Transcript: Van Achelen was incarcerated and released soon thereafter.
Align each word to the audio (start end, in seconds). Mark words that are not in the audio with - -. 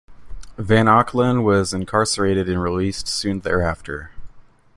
Van 0.57 0.87
Achelen 0.87 1.43
was 1.43 1.75
incarcerated 1.75 2.49
and 2.49 2.59
released 2.59 3.07
soon 3.07 3.41
thereafter. 3.41 4.09